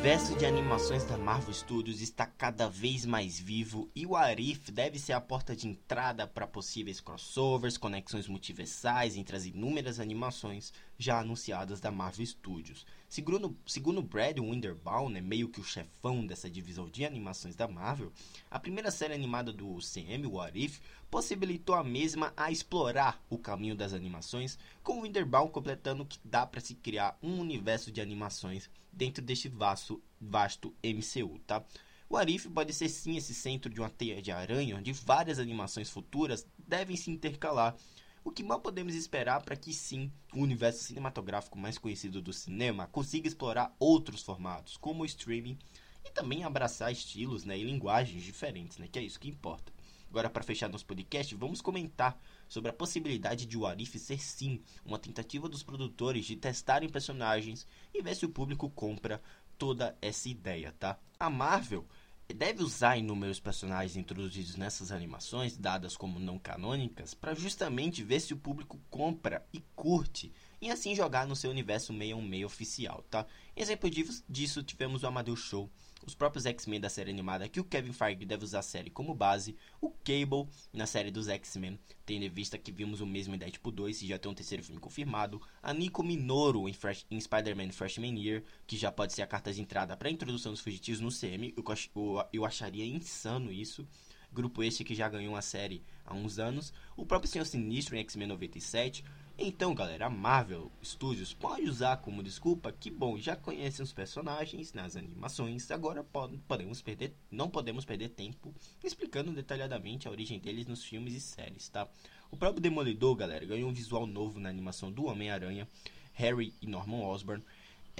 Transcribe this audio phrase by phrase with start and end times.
[0.00, 4.98] universo de animações da Marvel Studios está cada vez mais vivo e o Arif deve
[4.98, 11.20] ser a porta de entrada para possíveis crossovers, conexões multiversais entre as inúmeras animações já
[11.20, 12.86] anunciadas da Marvel Studios.
[13.10, 18.10] Segundo, segundo Brad Winderbaum, né, meio que o chefão dessa divisão de animações da Marvel,
[18.50, 20.80] a primeira série animada do CM, o Arif,
[21.10, 26.60] possibilitou a mesma a explorar o caminho das animações, com Winderbaum completando que dá para
[26.60, 31.64] se criar um universo de animações dentro deste vasto, vasto MCU, tá?
[32.08, 35.88] O Arif pode ser sim esse centro de uma teia de aranha onde várias animações
[35.88, 37.76] futuras devem se intercalar.
[38.24, 42.88] O que mal podemos esperar para que sim o universo cinematográfico mais conhecido do cinema
[42.88, 45.56] consiga explorar outros formatos, como o streaming,
[46.04, 49.72] e também abraçar estilos né, e linguagens diferentes, né, que é isso que importa.
[50.10, 54.60] Agora, para fechar nosso podcast, vamos comentar sobre a possibilidade de o Arif ser sim
[54.84, 59.22] uma tentativa dos produtores de testarem personagens e ver se o público compra
[59.56, 60.98] toda essa ideia, tá?
[61.18, 61.86] A Marvel
[62.34, 68.34] deve usar inúmeros personagens introduzidos nessas animações, dadas como não canônicas, para justamente ver se
[68.34, 73.04] o público compra e curte, e assim jogar no seu universo meio a meio oficial,
[73.10, 73.26] tá?
[73.56, 73.90] Exemplo
[74.28, 75.70] disso tivemos o Amadeus Show,
[76.06, 79.14] os próprios X-Men da série animada, que o Kevin Feige deve usar a série como
[79.14, 83.38] base, o Cable na série dos X-Men, tendo em vista que vimos o mesmo em
[83.38, 86.76] Deadpool 2 e já tem um terceiro filme confirmado, a Nico Minoru em,
[87.10, 90.52] em Spider-Man Freshman Year, que já pode ser a carta de entrada para a introdução
[90.52, 91.64] dos fugitivos no CM, eu,
[91.94, 93.86] eu, eu acharia insano isso,
[94.32, 98.00] grupo este que já ganhou uma série há uns anos, o próprio Senhor Sinistro em
[98.00, 99.04] X-Men 97,
[99.42, 104.74] então, galera, a Marvel Studios pode usar como desculpa que, bom, já conhecem os personagens
[104.74, 106.04] nas animações, agora
[106.46, 111.70] podemos perder, não podemos perder tempo explicando detalhadamente a origem deles nos filmes e séries,
[111.70, 111.88] tá?
[112.30, 115.66] O próprio Demolidor, galera, ganhou um visual novo na animação do Homem-Aranha,
[116.12, 117.42] Harry e Norman Osborn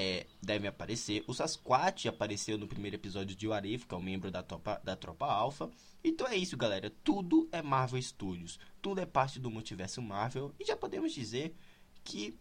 [0.00, 1.22] é, devem aparecer.
[1.26, 4.96] O Sasquatch apareceu no primeiro episódio de Warif, que é um membro da tropa, da
[4.96, 5.70] tropa Alpha.
[6.02, 6.90] Então é isso, galera.
[7.04, 8.58] Tudo é Marvel Studios.
[8.80, 10.54] Tudo é parte do multiverso Marvel.
[10.58, 11.54] E já podemos dizer
[12.02, 12.34] que,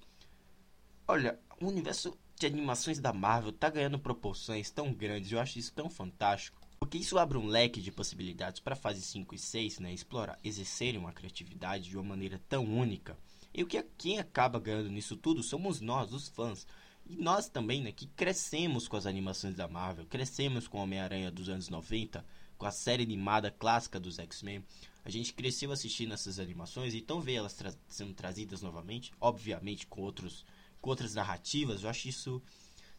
[1.06, 5.30] olha, o universo de animações da Marvel tá ganhando proporções tão grandes.
[5.30, 6.58] Eu acho isso tão fantástico.
[6.80, 9.94] Porque isso abre um leque de possibilidades para fase 5 e 6, né?
[9.94, 13.18] Explorar, exercerem uma criatividade de uma maneira tão única.
[13.54, 16.66] E o que quem acaba ganhando nisso tudo somos nós, os fãs.
[17.10, 21.50] E nós também, né, que crescemos com as animações da Marvel, crescemos com Homem-Aranha dos
[21.50, 22.24] anos 90,
[22.56, 24.64] com a série animada clássica dos X-Men.
[25.04, 30.02] A gente cresceu assistindo essas animações, então ver elas tra sendo trazidas novamente, obviamente com,
[30.04, 30.46] outros,
[30.80, 32.42] com outras narrativas, eu acho isso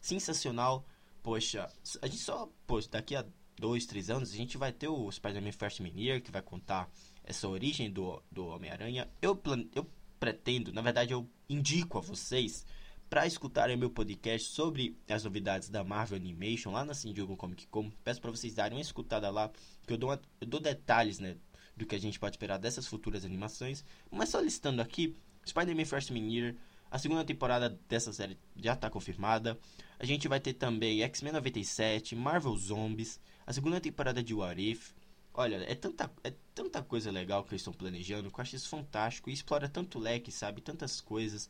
[0.01, 0.85] sensacional.
[1.23, 3.25] Poxa, a gente só, poxa, daqui a
[3.57, 6.91] dois, três anos, a gente vai ter o Spider-Man Freshman Year, que vai contar
[7.23, 9.09] essa origem do, do Homem-Aranha.
[9.21, 9.41] Eu,
[9.73, 9.89] eu
[10.19, 12.65] pretendo, na verdade, eu indico a vocês
[13.11, 17.67] para escutarem meu podcast sobre as novidades da Marvel Animation lá na San Diego Comic
[17.67, 17.91] Con.
[18.05, 19.51] Peço para vocês darem uma escutada lá,
[19.85, 21.35] que eu dou, uma, eu dou detalhes, né,
[21.75, 23.83] do que a gente pode esperar dessas futuras animações.
[24.09, 25.13] Mas só listando aqui,
[25.45, 26.55] Spider-Man Freshman Year,
[26.89, 29.59] a segunda temporada dessa série já está confirmada.
[29.99, 34.93] A gente vai ter também X-Men 97, Marvel Zombies, a segunda temporada de What If.
[35.33, 38.69] Olha, é tanta, é tanta coisa legal que eles estão planejando que eu acho isso
[38.69, 40.61] fantástico e explora tanto leque, sabe?
[40.61, 41.49] Tantas coisas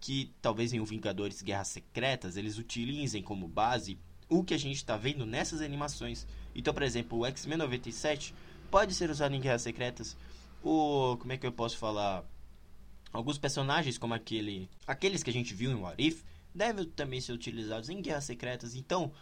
[0.00, 4.76] que talvez em o Vingadores Guerras Secretas eles utilizem como base o que a gente
[4.76, 6.26] está vendo nessas animações.
[6.54, 8.34] Então, por exemplo, o X-Men 97
[8.70, 10.16] pode ser usado em Guerras Secretas.
[10.62, 12.24] O como é que eu posso falar?
[13.12, 16.24] Alguns personagens como aquele, aqueles que a gente viu em What
[16.54, 18.74] devem também ser utilizados em Guerras Secretas.
[18.74, 19.12] Então,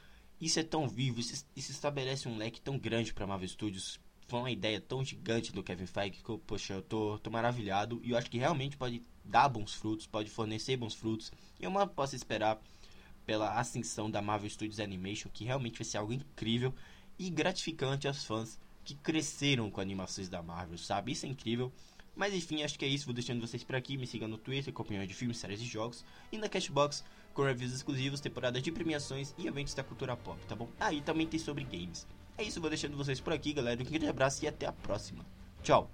[0.40, 3.98] isso é tão vivo, isso, isso estabelece um leque tão grande para Marvel Studios.
[4.28, 8.10] Foi uma ideia tão gigante do Kevin Feige que poxa, eu tô, tô maravilhado e
[8.10, 11.32] eu acho que realmente pode dar bons frutos, pode fornecer bons frutos.
[11.58, 12.60] E eu mal posso esperar
[13.24, 16.74] pela ascensão da Marvel Studios Animation, que realmente vai ser algo incrível
[17.18, 21.12] e gratificante aos fãs que cresceram com animações da Marvel, sabe?
[21.12, 21.72] Isso é incrível.
[22.14, 23.06] Mas enfim, acho que é isso.
[23.06, 23.96] Vou deixando vocês por aqui.
[23.96, 26.04] Me sigam no Twitter com de filmes, séries e jogos.
[26.30, 27.02] E na Cashbox
[27.32, 30.68] com reviews exclusivos, temporada de premiações e eventos da cultura pop, tá bom?
[30.78, 32.06] Ah, e também tem sobre games.
[32.38, 33.80] É isso, vou deixando vocês por aqui, galera.
[33.82, 35.26] Um grande abraço e até a próxima.
[35.60, 35.90] Tchau!